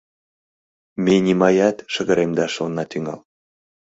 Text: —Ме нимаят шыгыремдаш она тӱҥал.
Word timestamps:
—Ме 1.03 1.15
нимаят 1.25 1.77
шыгыремдаш 1.93 2.53
она 2.65 2.83
тӱҥал. 2.91 3.19